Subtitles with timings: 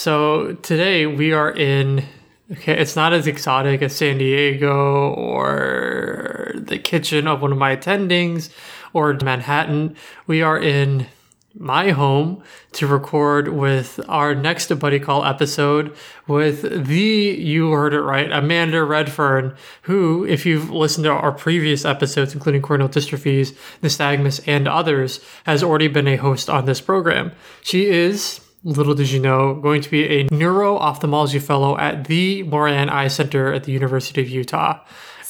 [0.00, 2.06] So today we are in.
[2.50, 7.76] Okay, it's not as exotic as San Diego or the kitchen of one of my
[7.76, 8.48] attendings
[8.94, 9.94] or Manhattan.
[10.26, 11.06] We are in
[11.54, 12.42] my home
[12.72, 15.94] to record with our next Buddy Call episode
[16.26, 21.84] with the, you heard it right, Amanda Redfern, who, if you've listened to our previous
[21.84, 27.32] episodes, including corneal dystrophies, nystagmus, and others, has already been a host on this program.
[27.62, 32.42] She is, little did you know, going to be a neuro ophthalmology fellow at the
[32.44, 34.80] Moran Eye Center at the University of Utah.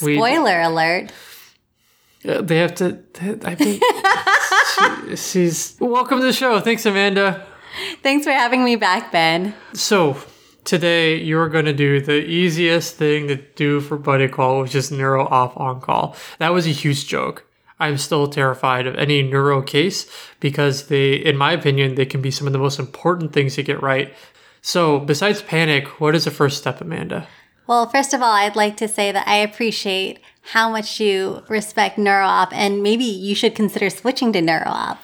[0.02, 1.12] We- Spoiler alert.
[2.28, 2.98] uh, they have to.
[3.44, 3.82] I think
[5.08, 6.60] she, she's welcome to the show.
[6.60, 7.46] Thanks, Amanda.
[8.02, 9.54] Thanks for having me back, Ben.
[9.74, 10.16] So
[10.64, 14.90] today you're going to do the easiest thing to do for buddy call, which is
[14.90, 16.16] neuro off on call.
[16.38, 17.46] That was a huge joke.
[17.80, 20.06] I'm still terrified of any neuro case
[20.38, 23.62] because they, in my opinion, they can be some of the most important things to
[23.62, 24.12] get right.
[24.62, 27.26] So besides panic, what is the first step, Amanda?
[27.66, 31.96] Well, first of all, I'd like to say that I appreciate how much you respect
[31.98, 34.98] NeuroOp, and maybe you should consider switching to NeuroOp.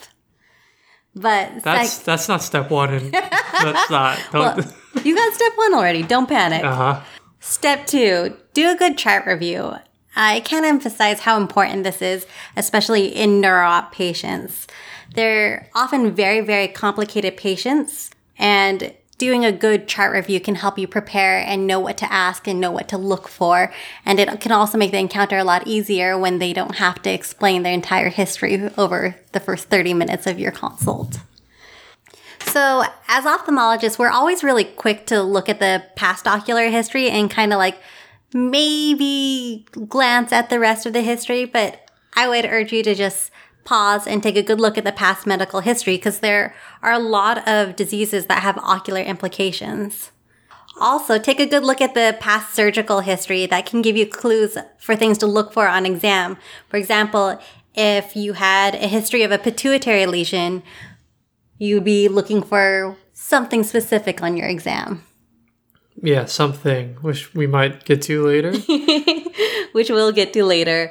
[1.15, 4.19] But That's sec- that's not step one, and that's not.
[4.33, 4.59] well,
[5.05, 6.03] you got step one already.
[6.03, 6.63] Don't panic.
[6.65, 7.01] uh huh.
[7.41, 9.77] Step two, do a good chart review.
[10.17, 14.67] I can't emphasize how important this is, especially in neuroop patients.
[15.15, 20.87] They're often very, very complicated patients, and doing a good chart review can help you
[20.87, 23.73] prepare and know what to ask and know what to look for.
[24.05, 27.11] And it can also make the encounter a lot easier when they don't have to
[27.11, 31.19] explain their entire history over the first 30 minutes of your consult.
[32.41, 37.31] So, as ophthalmologists, we're always really quick to look at the past ocular history and
[37.31, 37.79] kind of like
[38.33, 43.31] maybe glance at the rest of the history, but I would urge you to just
[43.65, 46.99] pause and take a good look at the past medical history because there are a
[46.99, 50.13] lot of diseases that have ocular implications.
[50.79, 54.59] Also, take a good look at the past surgical history that can give you clues
[54.79, 56.37] for things to look for on exam.
[56.69, 57.41] For example,
[57.75, 60.63] if you had a history of a pituitary lesion,
[61.59, 65.03] you'd be looking for something specific on your exam,
[66.03, 68.53] Yeah, something which we might get to later.
[69.73, 70.91] which we'll get to later.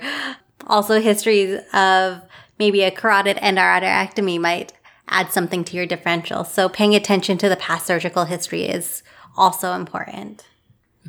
[0.67, 2.21] Also, histories of
[2.57, 4.73] maybe a carotid endarterectomy might
[5.07, 6.43] add something to your differential.
[6.43, 9.03] So, paying attention to the past surgical history is
[9.37, 10.45] also important.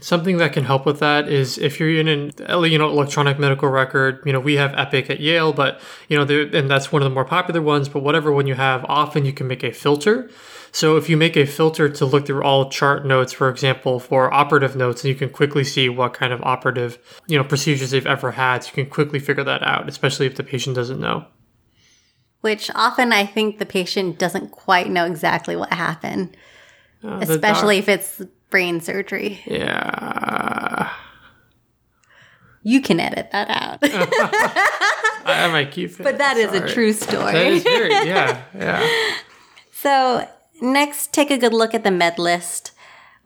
[0.01, 2.33] Something that can help with that is if you're in an
[2.65, 6.49] you know electronic medical record, you know we have Epic at Yale, but you know
[6.53, 7.89] and that's one of the more popular ones.
[7.89, 10.29] But whatever one you have, often you can make a filter.
[10.73, 14.31] So if you make a filter to look through all chart notes, for example, for
[14.35, 18.07] operative notes, and you can quickly see what kind of operative you know procedures they've
[18.07, 21.25] ever had, so you can quickly figure that out, especially if the patient doesn't know.
[22.43, 26.37] Which often I think the patient doesn't quite know exactly what happened,
[27.03, 29.41] Uh, the doc- especially if it's brain surgery.
[29.47, 30.93] yeah,
[32.63, 33.79] You can edit that out.
[35.29, 36.03] I, might keep it.
[36.03, 37.35] but that is a true story.
[37.37, 38.89] is very yeah yeah.
[39.73, 40.27] So,
[40.61, 42.73] next, take a good look at the med list.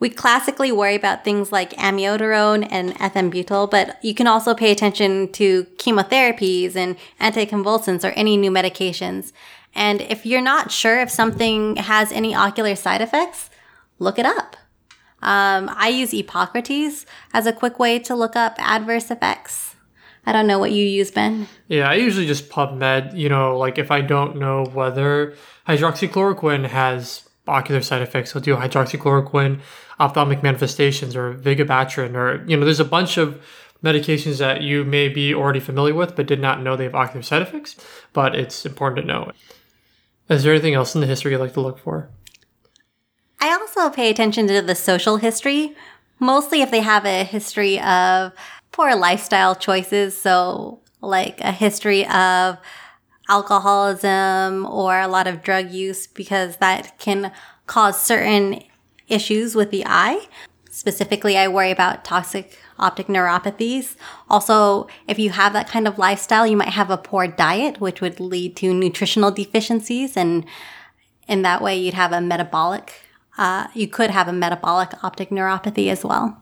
[0.00, 5.30] We classically worry about things like amiodarone and ethambutol, but you can also pay attention
[5.32, 9.32] to chemotherapies and anticonvulsants or any new medications.
[9.74, 13.48] And if you're not sure if something has any ocular side effects,
[13.98, 14.56] look it up.
[15.22, 19.74] Um, I use Epocrates as a quick way to look up adverse effects.
[20.26, 21.48] I don't know what you use, Ben.
[21.68, 25.34] Yeah, I usually just PubMed, you know, like if I don't know whether
[25.66, 29.60] hydroxychloroquine has ocular side effects, I'll do hydroxychloroquine,
[29.98, 33.42] ophthalmic manifestations, or vigabatrin, or, you know, there's a bunch of
[33.82, 37.22] medications that you may be already familiar with but did not know they have ocular
[37.22, 37.76] side effects,
[38.12, 39.32] but it's important to know.
[40.28, 42.10] Is there anything else in the history you'd like to look for?
[43.40, 45.74] I also pay attention to the social history,
[46.18, 48.32] mostly if they have a history of
[48.70, 50.20] poor lifestyle choices.
[50.20, 52.58] So, like a history of
[53.30, 57.32] alcoholism or a lot of drug use, because that can
[57.66, 58.62] cause certain
[59.08, 60.26] issues with the eye.
[60.70, 63.96] Specifically, I worry about toxic optic neuropathies.
[64.28, 68.00] Also, if you have that kind of lifestyle, you might have a poor diet, which
[68.00, 70.16] would lead to nutritional deficiencies.
[70.16, 70.44] And
[71.28, 72.92] in that way, you'd have a metabolic,
[73.40, 76.40] uh, you could have a metabolic optic neuropathy as well.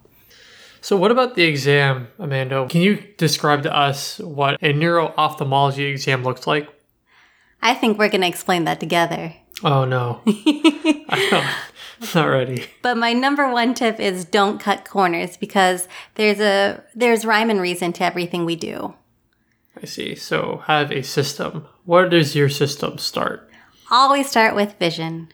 [0.80, 2.66] So, what about the exam, Amanda?
[2.68, 6.68] Can you describe to us what a neuro ophthalmology exam looks like?
[7.62, 9.34] I think we're going to explain that together.
[9.64, 10.20] Oh no.
[10.26, 11.44] I'm
[12.14, 12.66] not ready.
[12.82, 17.60] But my number one tip is don't cut corners because there's a there's rhyme and
[17.60, 18.94] reason to everything we do.
[19.80, 20.14] I see.
[20.14, 21.66] So have a system.
[21.84, 23.48] Where does your system start?
[23.90, 25.28] Always start with vision.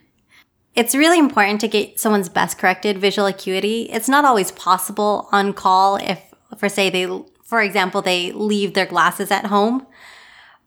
[0.74, 3.82] It's really important to get someone's best corrected visual acuity.
[3.84, 6.20] It's not always possible on call if,
[6.56, 7.06] for say, they,
[7.44, 9.86] for example, they leave their glasses at home.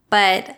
[0.10, 0.58] But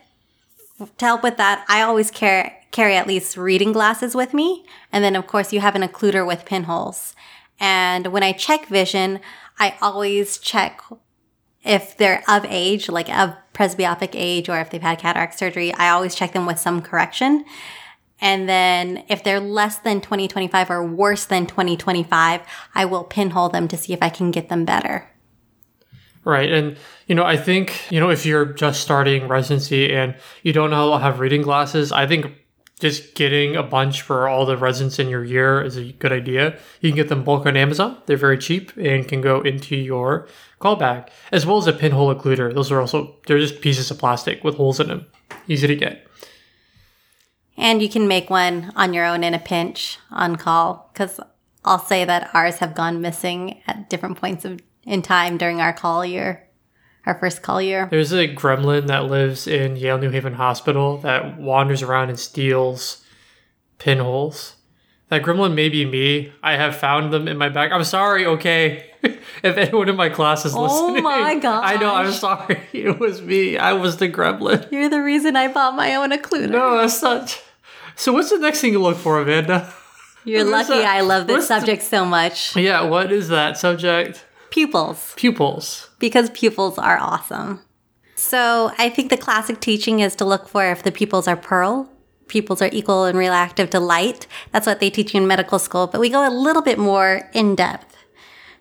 [0.98, 4.66] to help with that, I always carry, carry at least reading glasses with me.
[4.92, 7.16] And then, of course, you have an occluder with pinholes.
[7.60, 9.20] And when I check vision,
[9.58, 10.82] I always check
[11.66, 15.74] if they're of age, like of presbyopic age, or if they've had cataract surgery.
[15.74, 17.46] I always check them with some correction.
[18.22, 22.42] And then if they're less than 2025 or worse than 2025,
[22.76, 25.10] I will pinhole them to see if I can get them better.
[26.26, 26.52] Right.
[26.52, 26.78] And,
[27.08, 30.98] you know, I think, you know, if you're just starting residency and you don't know
[30.98, 32.26] have reading glasses, I think
[32.80, 36.58] just getting a bunch for all the residents in your year is a good idea.
[36.82, 38.02] You can get them bulk on Amazon.
[38.06, 40.28] They're very cheap and can go into your
[40.60, 42.54] call bag, as well as a pinhole occluder.
[42.54, 45.06] Those are also, they're just pieces of plastic with holes in them.
[45.48, 46.09] Easy to get.
[47.60, 51.20] And you can make one on your own in a pinch on call, because
[51.64, 55.74] I'll say that ours have gone missing at different points of, in time during our
[55.74, 56.50] call year
[57.06, 57.88] our first call year.
[57.90, 63.04] There's a gremlin that lives in Yale New Haven Hospital that wanders around and steals
[63.80, 64.56] pinholes.
[65.08, 66.32] That gremlin may be me.
[66.44, 67.72] I have found them in my bag.
[67.72, 68.92] I'm sorry, okay?
[69.02, 70.98] if anyone in my class is oh listening.
[71.00, 71.64] Oh my god.
[71.64, 72.62] I know, I'm sorry.
[72.74, 73.58] It was me.
[73.58, 74.72] I was the gremlin.
[74.72, 76.50] You're the reason I bought my own occluder.
[76.50, 77.44] No, that's not.
[78.00, 79.74] So, what's the next thing you look for, Amanda?
[80.24, 80.86] You're lucky that?
[80.86, 81.88] I love this what's subject the...
[81.90, 82.56] so much.
[82.56, 84.26] Yeah, what is that subject?
[84.52, 85.14] Pupils.
[85.18, 85.90] Pupils.
[86.00, 87.60] Because pupils are awesome.
[88.16, 91.90] So I think the classic teaching is to look for if the pupils are pearl.
[92.30, 94.28] Pupils are equal and reactive to light.
[94.54, 97.30] That's what they teach you in medical school, but we go a little bit more
[97.34, 97.98] in depth.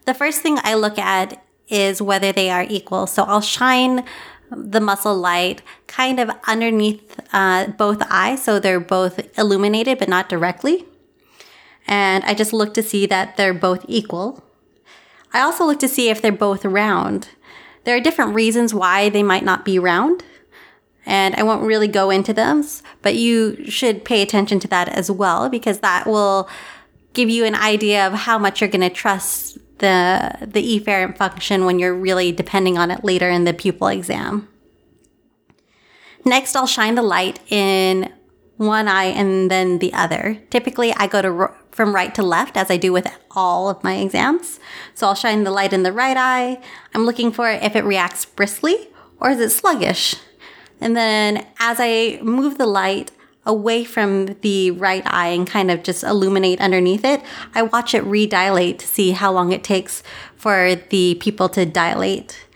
[0.05, 3.06] The first thing I look at is whether they are equal.
[3.06, 4.05] So I'll shine
[4.50, 10.29] the muscle light kind of underneath uh, both eyes, so they're both illuminated but not
[10.29, 10.87] directly.
[11.87, 14.45] And I just look to see that they're both equal.
[15.33, 17.29] I also look to see if they're both round.
[17.85, 20.25] There are different reasons why they might not be round,
[21.06, 22.65] and I won't really go into them,
[23.01, 26.49] but you should pay attention to that as well because that will
[27.15, 31.65] give you an idea of how much you're going to trust the the efferent function
[31.65, 34.49] when you're really depending on it later in the pupil exam.
[36.25, 38.13] Next, I'll shine the light in
[38.57, 40.43] one eye and then the other.
[40.51, 43.97] Typically, I go to from right to left as I do with all of my
[43.97, 44.59] exams.
[44.95, 46.61] So I'll shine the light in the right eye.
[46.93, 48.89] I'm looking for if it reacts briskly
[49.21, 50.17] or is it sluggish.
[50.81, 53.13] And then as I move the light
[53.49, 57.23] away from the right eye and kind of just illuminate underneath it,
[57.55, 60.05] I watch it redilate to see how long it takes
[60.37, 62.47] for the pupil to dilate.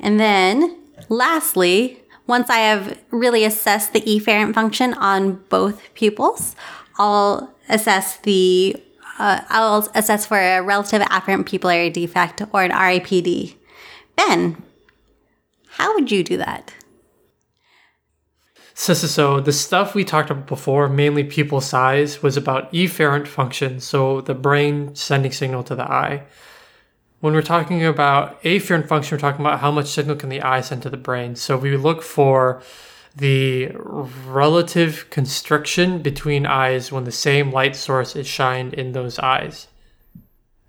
[0.00, 0.78] And then
[1.08, 6.56] lastly, once I have really assessed the efferent function on both pupils,
[6.98, 8.76] I'll assess the
[9.18, 13.54] uh, I'll assess for a relative afferent pupillary defect or an RAPD.
[14.16, 14.62] Ben,
[15.68, 16.72] how would you do that?
[18.74, 23.26] So, so, so the stuff we talked about before, mainly pupil size, was about efferent
[23.26, 26.24] function, so the brain sending signal to the eye.
[27.20, 30.62] When we're talking about afferent function, we're talking about how much signal can the eye
[30.62, 31.36] send to the brain.
[31.36, 32.62] So we look for
[33.14, 33.70] the
[34.26, 39.68] relative constriction between eyes when the same light source is shined in those eyes.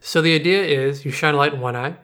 [0.01, 1.95] So the idea is you shine a light in one eye,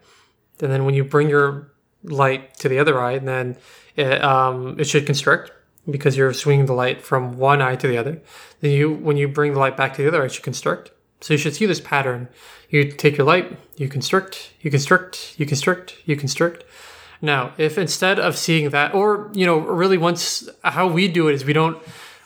[0.61, 3.57] and then when you bring your light to the other eye, and then
[3.97, 5.51] it, um, it should constrict
[5.91, 8.21] because you're swinging the light from one eye to the other.
[8.59, 10.91] Then you, when you bring the light back to the other eye, should constrict.
[11.21, 12.29] So you should see this pattern.
[12.69, 16.63] You take your light, you constrict, you constrict, you constrict, you constrict.
[17.21, 21.35] Now, if instead of seeing that, or you know, really once how we do it
[21.35, 21.81] is we don't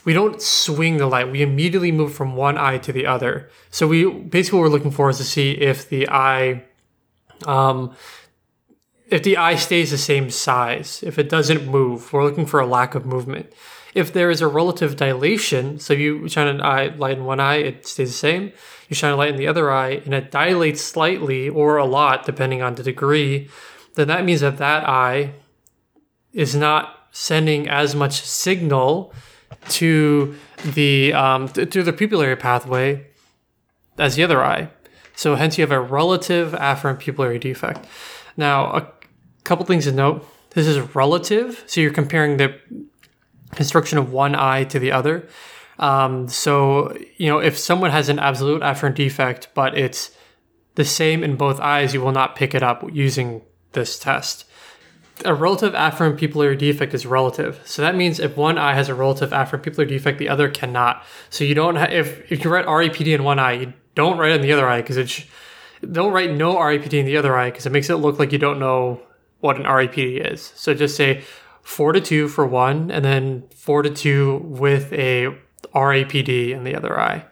[0.05, 1.31] we don't swing the light.
[1.31, 3.49] We immediately move from one eye to the other.
[3.71, 6.63] So we basically what we're looking for is to see if the eye
[7.45, 7.95] um
[9.13, 12.65] if the eye stays the same size, if it doesn't move, we're looking for a
[12.65, 13.53] lack of movement.
[13.93, 17.57] If there is a relative dilation, so you shine an eye light in one eye,
[17.57, 18.51] it stays the same.
[18.89, 22.25] You shine a light in the other eye, and it dilates slightly or a lot,
[22.25, 23.49] depending on the degree.
[23.93, 25.35] Then that means that that eye
[26.31, 29.13] is not sending as much signal
[29.69, 30.35] to
[30.73, 33.05] the um, to the pupillary pathway
[33.99, 34.69] as the other eye.
[35.15, 37.85] So hence you have a relative afferent pupillary defect.
[38.35, 38.81] Now a
[39.43, 40.27] couple things to note.
[40.51, 42.59] This is relative, so you're comparing the
[43.55, 45.27] constriction of one eye to the other.
[45.79, 50.11] Um, so, you know, if someone has an absolute afferent defect, but it's
[50.75, 53.41] the same in both eyes, you will not pick it up using
[53.73, 54.45] this test.
[55.25, 57.61] a relative afferent pupillary defect is relative.
[57.65, 61.03] So that means if one eye has a relative afferent pupillary defect, the other cannot.
[61.29, 64.31] So you don't have, if, if you write RAPD in one eye, you don't write
[64.31, 65.23] in the other eye because it's,
[65.91, 68.39] don't write no RAPD in the other eye because it makes it look like you
[68.39, 69.01] don't know
[69.43, 70.53] what an RAPD is.
[70.55, 71.21] So just say
[71.61, 75.35] four to two for one and then four to two with a
[75.75, 77.25] RAPD in the other eye.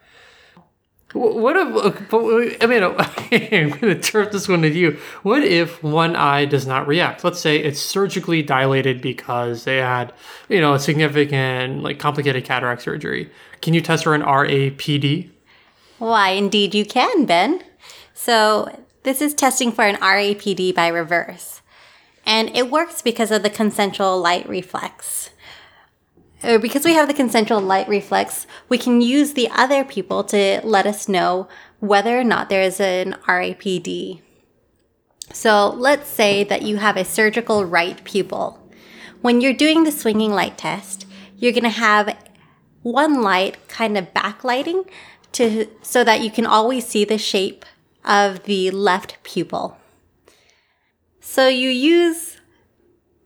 [1.13, 2.13] What if,
[2.61, 2.83] I mean,
[3.63, 4.97] I'm going to turn this one to you.
[5.23, 7.23] What if one eye does not react?
[7.23, 10.13] Let's say it's surgically dilated because they had,
[10.49, 13.29] you know, a significant, like, complicated cataract surgery.
[13.61, 15.29] Can you test for an RAPD?
[15.97, 17.61] Why, indeed, you can, Ben.
[18.13, 21.60] So, this is testing for an RAPD by reverse.
[22.25, 25.31] And it works because of the consensual light reflex
[26.43, 30.61] or because we have the consensual light reflex, we can use the other pupil to
[30.63, 31.47] let us know
[31.79, 34.21] whether or not there is an RAPD.
[35.31, 38.59] So let's say that you have a surgical right pupil.
[39.21, 41.05] When you're doing the swinging light test,
[41.37, 42.17] you're going to have
[42.81, 44.89] one light kind of backlighting
[45.33, 47.65] to so that you can always see the shape
[48.03, 49.77] of the left pupil.
[51.21, 52.37] So you use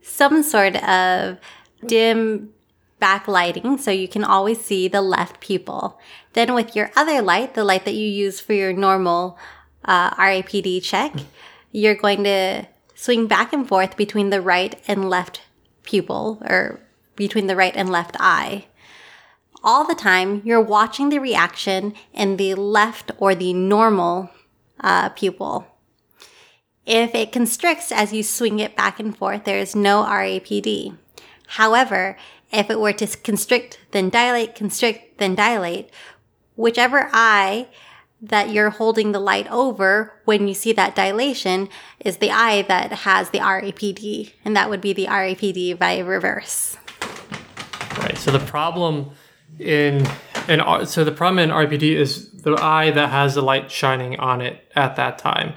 [0.01, 1.39] some sort of
[1.85, 2.49] dim
[3.01, 5.99] backlighting so you can always see the left pupil.
[6.33, 9.37] Then with your other light, the light that you use for your normal
[9.85, 11.13] uh, RAPD check,
[11.71, 15.41] you're going to swing back and forth between the right and left
[15.83, 16.81] pupil or
[17.15, 18.65] between the right and left eye.
[19.63, 24.29] All the time, you're watching the reaction in the left or the normal
[24.81, 25.67] uh, pupil.
[26.85, 30.95] If it constricts as you swing it back and forth, there is no RAPD.
[31.47, 32.15] However,
[32.51, 35.89] if it were to constrict, then dilate, constrict, then dilate,
[36.55, 37.67] whichever eye
[38.21, 42.91] that you're holding the light over when you see that dilation is the eye that
[42.91, 46.77] has the RAPD, and that would be the RAPD by reverse.
[47.97, 48.17] Right.
[48.17, 49.11] So the problem
[49.59, 50.05] in
[50.47, 54.41] in so the problem in RAPD is the eye that has the light shining on
[54.41, 55.53] it at that time.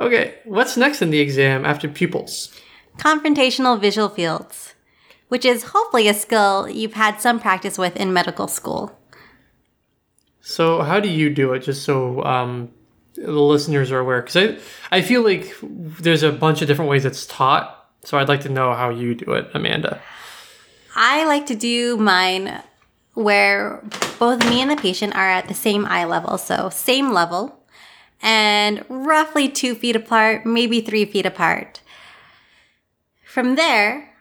[0.00, 2.52] Okay, what's next in the exam after pupils?
[2.98, 4.74] Confrontational visual fields
[5.30, 8.98] which is hopefully a skill you've had some practice with in medical school.
[10.40, 11.60] So, how do you do it?
[11.60, 12.72] Just so um,
[13.14, 14.58] the listeners are aware, because I
[14.96, 17.76] I feel like there's a bunch of different ways it's taught.
[18.02, 20.02] So, I'd like to know how you do it, Amanda.
[20.96, 22.60] I like to do mine
[23.14, 23.84] where
[24.18, 27.59] both me and the patient are at the same eye level, so same level,
[28.22, 31.80] and roughly two feet apart, maybe three feet apart.
[33.24, 34.14] From there,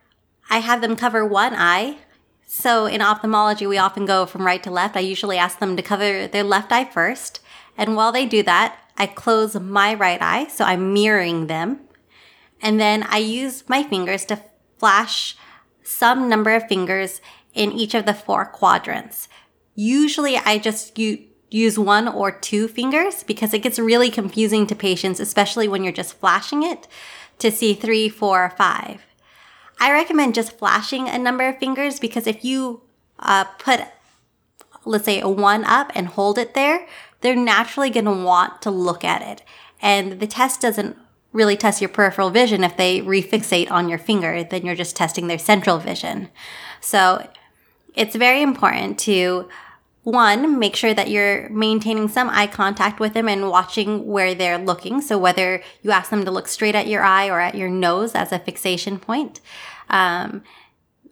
[0.50, 1.98] I have them cover one eye.
[2.46, 4.96] So in ophthalmology, we often go from right to left.
[4.96, 7.41] I usually ask them to cover their left eye first.
[7.77, 10.48] And while they do that, I close my right eye.
[10.48, 11.82] So I'm mirroring them.
[12.62, 14.44] And then I use my fingers to
[14.77, 15.38] flash
[15.84, 17.22] some number of fingers
[17.53, 19.27] in each of the four quadrants.
[19.75, 20.98] Usually I just
[21.50, 25.94] use one or two fingers because it gets really confusing to patients, especially when you're
[25.94, 26.88] just flashing it
[27.39, 29.01] to see three, four, five.
[29.79, 32.82] I recommend just flashing a number of fingers because if you
[33.18, 33.82] uh, put,
[34.86, 36.86] let's say, a one up and hold it there,
[37.22, 39.41] they're naturally going to want to look at it.
[39.82, 40.98] And the test doesn't
[41.32, 45.27] really test your peripheral vision if they refixate on your finger, then you're just testing
[45.27, 46.29] their central vision.
[46.82, 47.27] So
[47.94, 49.48] it's very important to
[50.12, 54.58] one, make sure that you're maintaining some eye contact with them and watching where they're
[54.58, 55.01] looking.
[55.01, 58.16] So whether you ask them to look straight at your eye or at your nose
[58.16, 59.39] as a fixation point.
[59.89, 60.44] Um,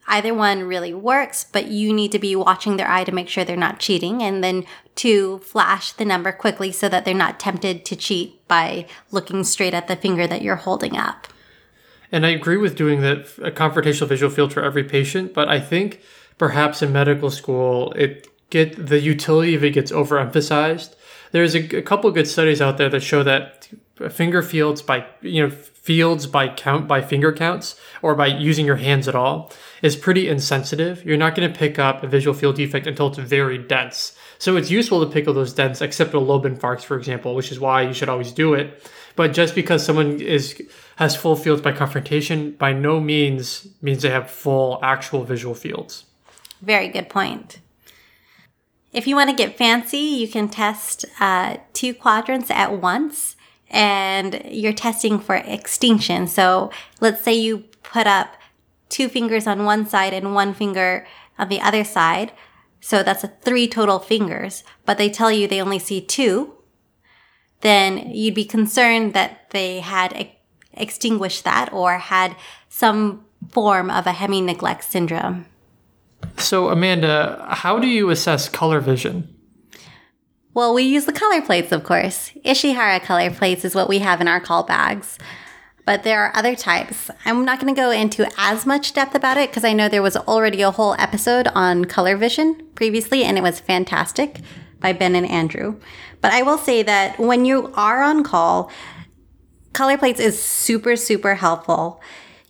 [0.08, 3.44] either one really works, but you need to be watching their eye to make sure
[3.44, 4.24] they're not cheating.
[4.24, 8.88] And then two, flash the number quickly so that they're not tempted to cheat by
[9.12, 11.28] looking straight at the finger that you're holding up.
[12.12, 15.60] And I agree with doing that a confrontational visual field for every patient, but I
[15.60, 16.02] think
[16.38, 20.96] perhaps in medical school it get the utility of it gets overemphasized.
[21.32, 23.68] There's a, a couple good studies out there that show that
[24.10, 28.76] finger fields by you know fields by count by finger counts or by using your
[28.76, 29.52] hands at all
[29.82, 31.04] is pretty insensitive.
[31.06, 34.18] You're not going to pick up a visual field defect until it's very dense.
[34.38, 37.60] So it's useful to pick up those dense occipital lobe infarcts, for example, which is
[37.60, 38.86] why you should always do it.
[39.16, 40.62] But just because someone is
[40.98, 46.04] has full fields by confrontation, by no means means they have full actual visual fields.
[46.62, 47.60] Very good point.
[48.98, 53.36] If you want to get fancy, you can test uh, two quadrants at once
[53.70, 56.26] and you're testing for extinction.
[56.26, 58.38] So let's say you put up
[58.90, 61.06] two fingers on one side and one finger
[61.38, 62.32] on the other side.
[62.82, 66.56] So that's three total fingers, but they tell you they only see two.
[67.62, 70.32] Then you'd be concerned that they had
[70.74, 72.36] extinguished that or had
[72.68, 75.46] some form of a hemi neglect syndrome.
[76.40, 79.34] So, Amanda, how do you assess color vision?
[80.54, 82.32] Well, we use the color plates, of course.
[82.46, 85.18] Ishihara color plates is what we have in our call bags.
[85.86, 87.10] But there are other types.
[87.26, 90.02] I'm not going to go into as much depth about it because I know there
[90.02, 94.42] was already a whole episode on color vision previously, and it was fantastic
[94.80, 95.80] by Ben and Andrew.
[96.22, 98.72] But I will say that when you are on call,
[99.74, 102.02] color plates is super, super helpful.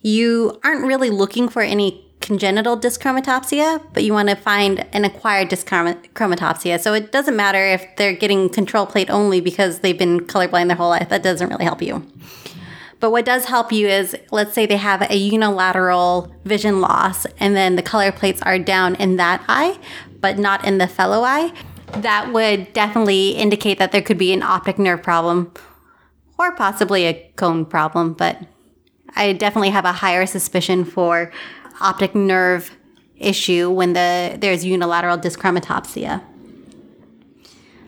[0.02, 5.48] You aren't really looking for any congenital dyschromatopsia, but you want to find an acquired
[5.48, 6.78] dyschromatopsia.
[6.78, 10.76] So it doesn't matter if they're getting control plate only because they've been colorblind their
[10.76, 11.08] whole life.
[11.08, 12.06] That doesn't really help you.
[13.00, 17.56] But what does help you is let's say they have a unilateral vision loss and
[17.56, 19.78] then the color plates are down in that eye,
[20.20, 21.54] but not in the fellow eye.
[21.94, 25.50] That would definitely indicate that there could be an optic nerve problem
[26.36, 28.42] or possibly a cone problem, but
[29.16, 31.32] I definitely have a higher suspicion for
[31.80, 32.70] optic nerve
[33.16, 36.22] issue when the there's unilateral dyschromatopsia.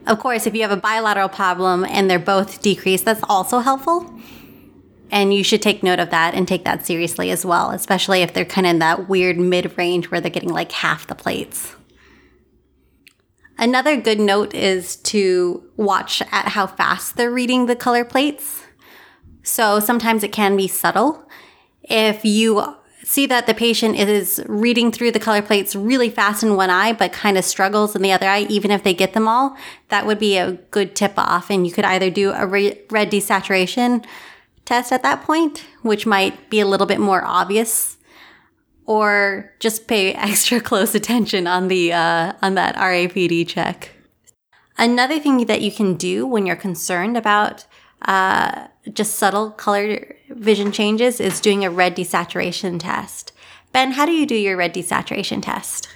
[0.07, 4.13] Of course, if you have a bilateral problem and they're both decreased, that's also helpful.
[5.11, 8.33] And you should take note of that and take that seriously as well, especially if
[8.33, 11.75] they're kind of in that weird mid range where they're getting like half the plates.
[13.59, 18.63] Another good note is to watch at how fast they're reading the color plates.
[19.43, 21.29] So sometimes it can be subtle.
[21.83, 26.57] If you see that the patient is reading through the color plates really fast in
[26.57, 29.27] one eye, but kind of struggles in the other eye, even if they get them
[29.27, 29.57] all,
[29.89, 31.51] that would be a good tip off.
[31.51, 34.05] And you could either do a red desaturation
[34.65, 37.97] test at that point, which might be a little bit more obvious,
[38.87, 43.91] or just pay extra close attention on the uh, on that RAPD check.
[44.79, 47.67] Another thing that you can do when you're concerned about
[48.03, 53.33] uh, just subtle color vision changes is doing a red desaturation test.
[53.73, 55.89] Ben, how do you do your red desaturation test?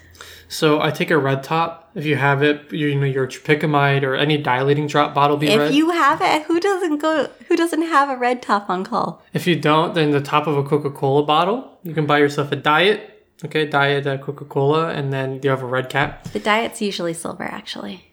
[0.49, 1.91] So I take a red top.
[1.95, 5.59] If you have it, you know your tropicamide or any dilating drop bottle be if
[5.59, 5.71] red.
[5.71, 7.31] If you have it, who doesn't go?
[7.49, 9.23] Who doesn't have a red top on call?
[9.33, 11.79] If you don't, then the top of a Coca Cola bottle.
[11.83, 15.63] You can buy yourself a diet, okay, diet uh, Coca Cola, and then you have
[15.63, 16.25] a red cap.
[16.25, 18.11] The diet's usually silver, actually.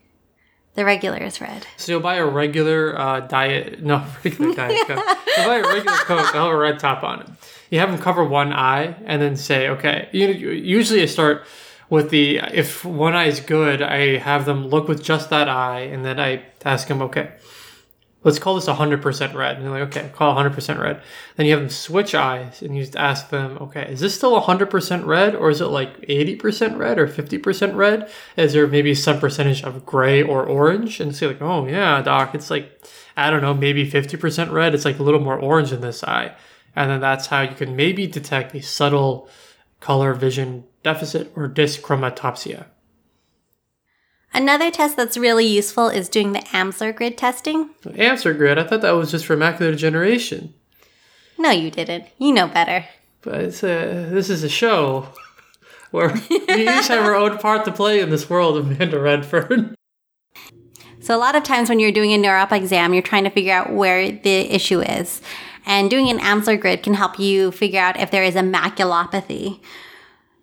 [0.74, 1.66] The regular is red.
[1.76, 5.04] So you'll buy a regular uh, diet, no, regular diet Coke.
[5.36, 7.28] You'll buy a regular Coke, I'll have a red top on it.
[7.70, 11.44] You have them cover one eye and then say, okay, you, usually I start
[11.88, 15.80] with the, if one eye is good, I have them look with just that eye
[15.80, 17.32] and then I ask them, okay,
[18.24, 19.56] let's call this 100% red.
[19.56, 21.02] And they're like, okay, call 100% red.
[21.36, 24.40] Then you have them switch eyes and you just ask them, okay, is this still
[24.40, 28.10] 100% red or is it like 80% red or 50% red?
[28.36, 31.00] Is there maybe some percentage of gray or orange?
[31.00, 32.80] And say like, oh yeah, doc, it's like,
[33.16, 34.74] I don't know, maybe 50% red.
[34.74, 36.34] It's like a little more orange in this eye.
[36.74, 39.28] And then that's how you can maybe detect a subtle
[39.80, 42.66] color vision deficit or dyschromatopsia.
[44.34, 47.70] Another test that's really useful is doing the Amsler grid testing.
[47.84, 48.58] Amsler grid?
[48.58, 50.54] I thought that was just for macular degeneration.
[51.38, 52.06] No, you didn't.
[52.18, 52.86] You know better.
[53.20, 55.08] But it's a, this is a show
[55.90, 59.74] where we each have our own part to play in this world, of Amanda Redfern.
[61.02, 63.52] So, a lot of times when you're doing a neuro-op exam, you're trying to figure
[63.52, 65.20] out where the issue is.
[65.66, 69.58] And doing an Amsler grid can help you figure out if there is a maculopathy.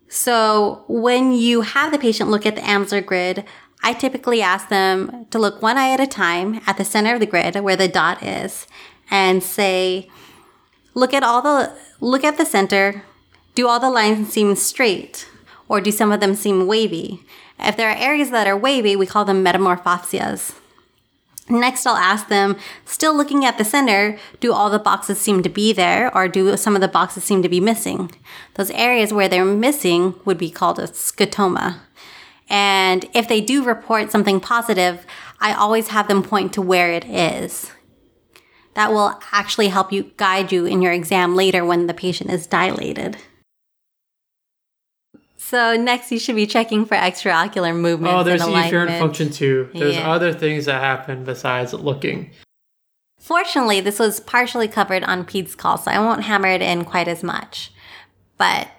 [0.10, 3.45] So, when you have the patient look at the Amsler grid,
[3.81, 7.19] I typically ask them to look one eye at a time at the center of
[7.19, 8.67] the grid where the dot is
[9.09, 10.09] and say,
[10.93, 13.03] look at all the, look at the center.
[13.55, 15.27] Do all the lines seem straight
[15.67, 17.23] or do some of them seem wavy?
[17.57, 20.55] If there are areas that are wavy, we call them metamorphopsias.
[21.49, 25.49] Next, I'll ask them, still looking at the center, do all the boxes seem to
[25.49, 28.11] be there or do some of the boxes seem to be missing?
[28.53, 31.79] Those areas where they're missing would be called a scotoma.
[32.49, 35.05] And if they do report something positive,
[35.39, 37.71] I always have them point to where it is.
[38.73, 42.47] That will actually help you guide you in your exam later when the patient is
[42.47, 43.17] dilated.
[45.38, 48.13] So next, you should be checking for extraocular movement.
[48.13, 49.69] Oh, there's efferent function too.
[49.73, 50.12] There's yeah.
[50.12, 52.31] other things that happen besides looking.
[53.19, 57.07] Fortunately, this was partially covered on PEDS call, so I won't hammer it in quite
[57.07, 57.71] as much.
[58.38, 58.69] But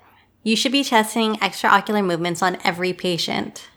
[0.42, 3.68] you should be testing extraocular movements on every patient.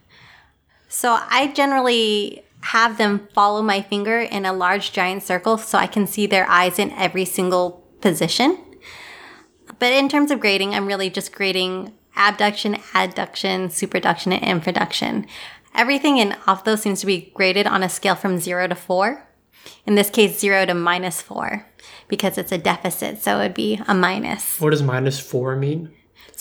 [0.88, 5.88] So I generally have them follow my finger in a large giant circle so I
[5.88, 8.58] can see their eyes in every single position.
[9.80, 15.28] But in terms of grading, I'm really just grading abduction, adduction, superduction, and infraduction.
[15.76, 19.28] Everything in off those seems to be graded on a scale from zero to four.
[19.86, 21.66] In this case, 0 to minus 4
[22.08, 24.60] because it's a deficit, so it would be a minus.
[24.60, 25.92] What does minus 4 mean?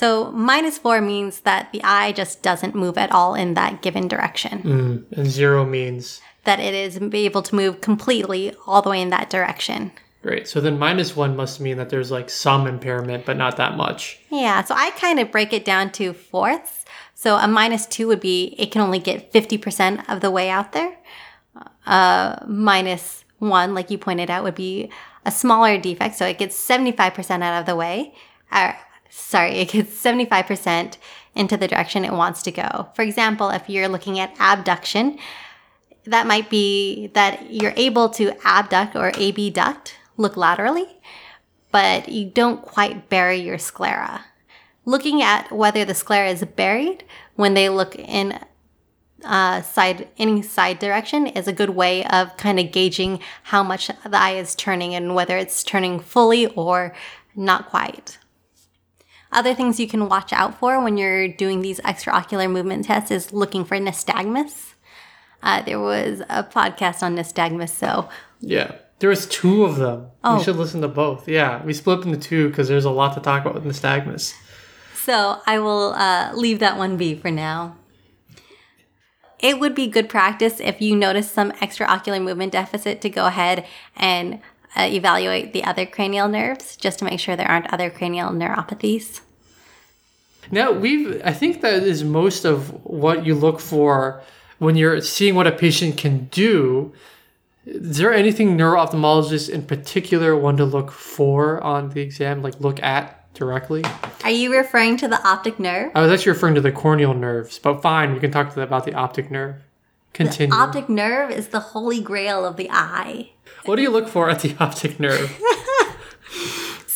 [0.03, 4.09] So minus 4 means that the eye just doesn't move at all in that given
[4.09, 4.63] direction.
[4.65, 6.21] Mm, and 0 means?
[6.43, 9.93] That it is able to move completely all the way in that direction.
[10.21, 10.49] Great.
[10.49, 14.19] So then minus 1 must mean that there's like some impairment, but not that much.
[14.29, 16.85] Yeah, so I kind of break it down to fourths.
[17.15, 20.73] So a minus 2 would be it can only get 50% of the way out
[20.73, 20.99] there.
[21.87, 24.91] Uh, minus 1, like you pointed out, would be
[25.25, 28.17] a smaller defect, so it gets 75% out of the way.
[28.51, 28.73] Uh,
[29.13, 30.97] sorry, it gets 75%
[31.35, 32.89] into the direction it wants to go.
[32.95, 35.19] For example, if you're looking at abduction,
[36.05, 40.87] that might be that you're able to abduct or abduct, look laterally,
[41.71, 44.25] but you don't quite bury your sclera.
[44.85, 47.05] Looking at whether the sclera is buried
[47.37, 48.39] when they look in
[49.25, 53.87] uh, side any side direction is a good way of kind of gauging how much
[53.87, 56.93] the eye is turning and whether it's turning fully or
[57.37, 58.19] not quite.
[59.33, 63.33] Other things you can watch out for when you're doing these extraocular movement tests is
[63.33, 64.75] looking for nystagmus.
[65.43, 68.09] Uh, there was a podcast on nystagmus, so
[68.41, 70.07] yeah, there was two of them.
[70.23, 70.39] Oh.
[70.39, 71.29] We should listen to both.
[71.29, 74.35] Yeah, we split them into two because there's a lot to talk about with nystagmus.
[74.95, 77.77] So I will uh, leave that one be for now.
[79.41, 83.67] It would be good practice if you notice some extraocular movement deficit to go ahead
[83.97, 84.41] and
[84.77, 89.21] uh, evaluate the other cranial nerves just to make sure there aren't other cranial neuropathies.
[90.51, 94.23] Now, we've, I think that is most of what you look for
[94.59, 96.93] when you're seeing what a patient can do.
[97.65, 102.83] Is there anything neuro-ophthalmologists in particular want to look for on the exam, like look
[102.83, 103.85] at directly?
[104.25, 105.93] Are you referring to the optic nerve?
[105.95, 108.85] I was actually referring to the corneal nerves, but fine, we can talk to about
[108.85, 109.57] the optic nerve.
[110.13, 110.55] Continue.
[110.55, 113.31] The optic nerve is the holy grail of the eye.
[113.65, 115.41] What do you look for at the optic nerve?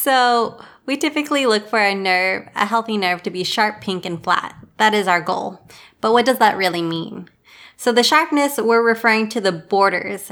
[0.06, 4.22] So, we typically look for a nerve, a healthy nerve, to be sharp, pink, and
[4.22, 4.54] flat.
[4.76, 5.68] That is our goal.
[6.00, 7.28] But what does that really mean?
[7.76, 10.30] So, the sharpness, we're referring to the borders.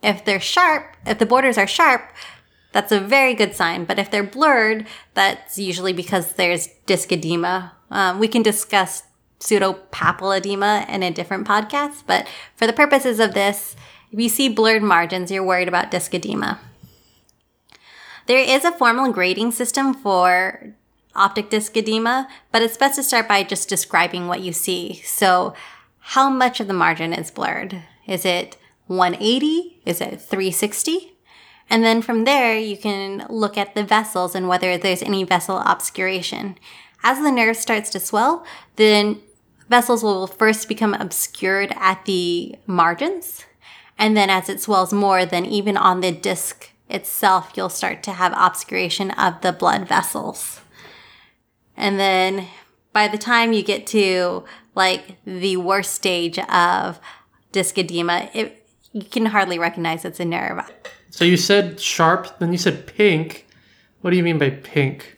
[0.00, 2.12] If they're sharp, if the borders are sharp,
[2.70, 3.84] that's a very good sign.
[3.84, 7.72] But if they're blurred, that's usually because there's disc edema.
[7.90, 9.02] Um, we can discuss
[9.40, 13.74] pseudopapilledema in a different podcast, but for the purposes of this,
[14.12, 16.60] if you see blurred margins, you're worried about disc edema.
[18.26, 20.74] There is a formal grading system for
[21.14, 25.00] optic disc edema, but it's best to start by just describing what you see.
[25.04, 25.54] So,
[25.98, 27.82] how much of the margin is blurred?
[28.06, 29.80] Is it 180?
[29.84, 31.12] Is it 360?
[31.68, 35.58] And then from there, you can look at the vessels and whether there's any vessel
[35.58, 36.58] obscuration.
[37.02, 38.44] As the nerve starts to swell,
[38.76, 39.20] then
[39.68, 43.44] vessels will first become obscured at the margins.
[44.00, 48.12] And then as it swells more, then even on the disc itself, you'll start to
[48.12, 50.62] have obscuration of the blood vessels.
[51.76, 52.48] And then
[52.94, 56.98] by the time you get to like the worst stage of
[57.52, 60.64] disc edema, it, you can hardly recognize it's a nerve.
[61.10, 63.46] So you said sharp, then you said pink.
[64.00, 65.14] What do you mean by pink?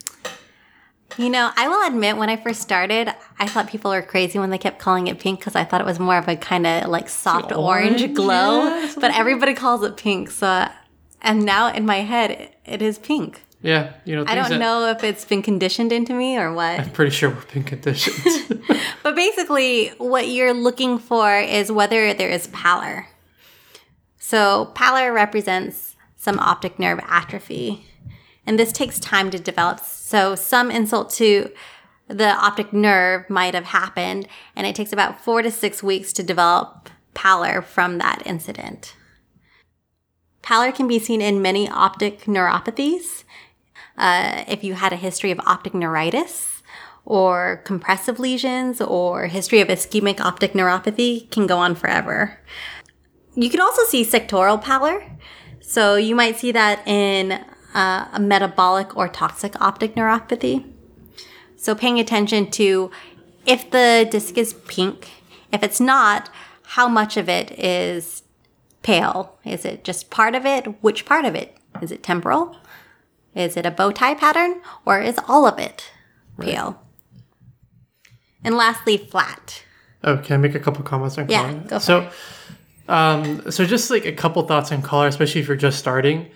[1.17, 4.51] You know, I will admit when I first started, I thought people were crazy when
[4.51, 6.89] they kept calling it pink because I thought it was more of a kind of
[6.89, 8.67] like soft orange, orange, glow.
[8.67, 10.31] yeah, but everybody calls it pink.
[10.31, 10.69] So,
[11.21, 13.43] and now in my head, it, is pink.
[13.61, 14.25] Yeah, you know.
[14.29, 16.79] I don't that- know if it's been conditioned into me or what.
[16.79, 18.63] I'm pretty sure we're pink conditioned.
[19.03, 23.09] But basically, what you're looking for is whether there is pallor.
[24.21, 27.85] So, pallor represents some optic nerve atrophy,
[28.47, 29.81] and this takes time to develop.
[29.81, 31.51] So, some insult to
[32.13, 36.23] the optic nerve might have happened, and it takes about four to six weeks to
[36.23, 38.95] develop pallor from that incident.
[40.43, 43.25] Pallor can be seen in many optic neuropathies.
[43.97, 46.53] Uh, if you had a history of optic neuritis,
[47.05, 52.39] or compressive lesions or history of ischemic optic neuropathy can go on forever.
[53.35, 55.05] You can also see sectoral pallor.
[55.61, 57.33] So you might see that in
[57.75, 60.72] uh, a metabolic or toxic optic neuropathy.
[61.63, 62.91] So paying attention to
[63.47, 65.09] if the disc is pink,
[65.53, 66.29] if it's not,
[66.65, 68.25] how much of it is
[68.83, 69.39] pale?
[69.45, 70.83] Is it just part of it?
[70.83, 71.57] Which part of it?
[71.81, 72.57] Is it temporal?
[73.37, 74.61] Is it a bow tie pattern?
[74.85, 75.89] Or is all of it
[76.41, 76.83] pale?
[78.43, 79.63] And lastly, flat.
[80.03, 81.61] oh, can I make a couple comments on Yeah, color?
[81.69, 82.11] go for so,
[82.89, 86.29] um, so just like a couple thoughts on color, especially if you're just starting.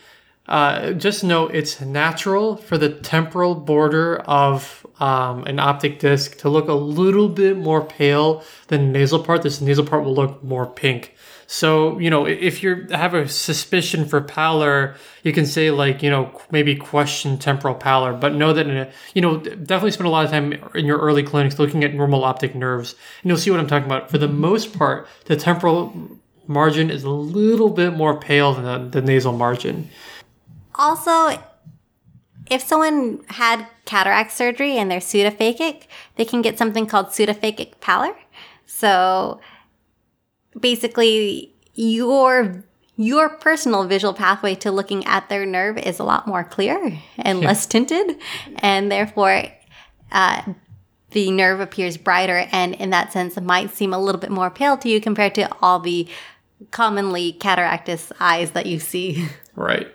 [0.49, 6.49] Uh, just know it's natural for the temporal border of um, an optic disc to
[6.49, 9.43] look a little bit more pale than the nasal part.
[9.43, 11.15] This nasal part will look more pink.
[11.49, 16.11] So, you know, if you have a suspicion for pallor, you can say like, you
[16.11, 20.25] know, maybe question temporal pallor, but know that, a, you know, definitely spend a lot
[20.25, 22.97] of time in your early clinics looking at normal optic nerves.
[23.23, 24.11] And you'll see what I'm talking about.
[24.11, 29.01] For the most part, the temporal margin is a little bit more pale than the,
[29.01, 29.89] the nasal margin.
[30.79, 31.39] Also,
[32.51, 35.85] if someone had cataract surgery and they're pseudophakic,
[36.17, 38.15] they can get something called pseudophakic pallor.
[38.67, 39.41] So
[40.59, 42.65] basically, your
[42.97, 47.41] your personal visual pathway to looking at their nerve is a lot more clear and
[47.41, 48.17] less tinted,
[48.57, 49.45] and therefore,
[50.13, 50.43] uh,
[51.11, 54.77] the nerve appears brighter, and in that sense, might seem a little bit more pale
[54.79, 56.09] to you compared to all the
[56.71, 59.27] commonly cataractous eyes that you see.
[59.59, 59.91] Right.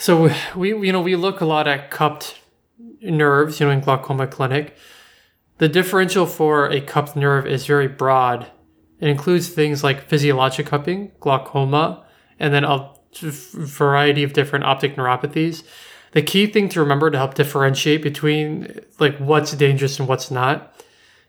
[0.00, 2.40] So we you know we look a lot at cupped
[3.02, 4.74] nerves, you know, in glaucoma clinic.
[5.58, 8.50] The differential for a cupped nerve is very broad.
[8.98, 12.06] It includes things like physiologic cupping, glaucoma,
[12.38, 15.64] and then a variety of different optic neuropathies.
[16.12, 20.82] The key thing to remember to help differentiate between like what's dangerous and what's not.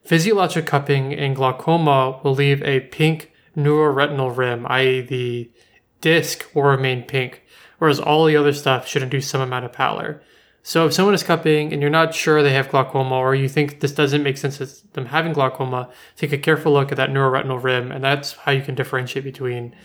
[0.06, 5.52] Physiologic cupping in glaucoma will leave a pink neuroretinal rim, i.e., the
[6.00, 7.41] disc will remain pink,
[7.82, 10.22] whereas all the other stuff should induce some amount of pallor.
[10.62, 13.80] So if someone is cupping and you're not sure they have glaucoma or you think
[13.80, 17.64] this doesn't make sense as them having glaucoma, take a careful look at that neuroretinal
[17.64, 19.76] rim, and that's how you can differentiate between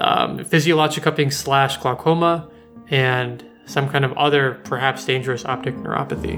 [0.00, 2.50] um, physiologic cupping slash glaucoma
[2.88, 6.34] and some kind of other perhaps dangerous optic neuropathy.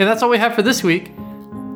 [0.00, 1.12] And that's all we have for this week.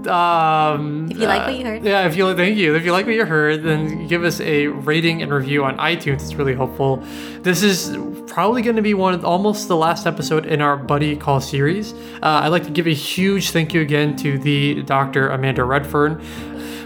[0.06, 1.84] Um, If you like what you heard.
[1.84, 2.74] yeah, if you thank you.
[2.74, 6.22] If you like what you heard, then give us a rating and review on iTunes.
[6.22, 7.02] It's really helpful.
[7.42, 11.16] This is probably going to be one of almost the last episode in our buddy
[11.16, 11.92] call series.
[12.22, 15.30] Uh, I'd like to give a huge thank you again to the Dr.
[15.30, 16.22] Amanda Redfern.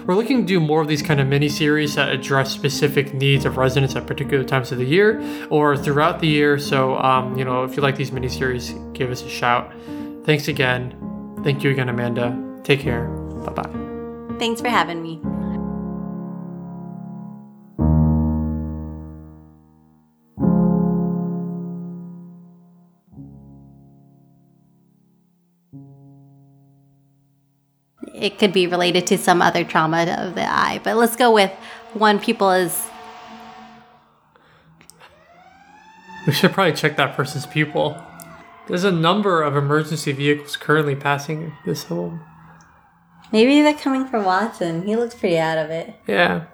[0.06, 3.44] We're looking to do more of these kind of mini series that address specific needs
[3.44, 6.58] of residents at particular times of the year or throughout the year.
[6.58, 9.72] So, um, you know, if you like these mini series, give us a shout.
[10.24, 10.96] Thanks again.
[11.44, 12.51] Thank you again, Amanda.
[12.64, 13.08] Take care.
[13.44, 14.36] Bye bye.
[14.38, 15.20] Thanks for having me.
[28.14, 31.50] It could be related to some other trauma of the eye, but let's go with
[31.94, 32.88] one pupil is
[36.26, 38.00] We should probably check that person's pupil.
[38.68, 42.22] There's a number of emergency vehicles currently passing this home.
[43.32, 44.86] Maybe they're coming for Watson.
[44.86, 45.94] He looks pretty out of it.
[46.06, 46.44] Yeah,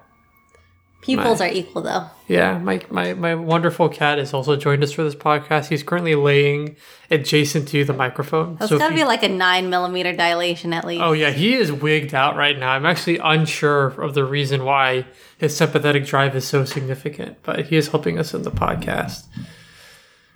[1.01, 2.07] Pupils My- are equal though.
[2.27, 2.57] yeah.
[2.57, 5.67] My, my my wonderful cat has also joined us for this podcast.
[5.69, 6.75] He's currently laying
[7.09, 8.57] adjacent to the microphone.
[8.57, 11.01] That's if gotta you- be like a nine millimeter dilation at least.
[11.01, 12.71] Oh yeah, he is wigged out right now.
[12.71, 15.05] I'm actually unsure of the reason why
[15.37, 19.25] his sympathetic drive is so significant, but he is helping us in the podcast.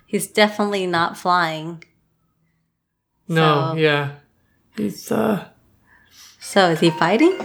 [0.06, 1.82] He's definitely not flying.
[3.28, 4.10] No, So- yeah,
[4.76, 5.46] he's uh,
[6.44, 7.36] So is he fighting?